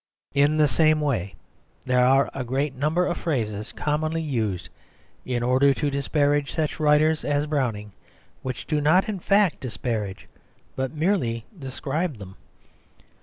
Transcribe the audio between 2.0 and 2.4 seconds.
are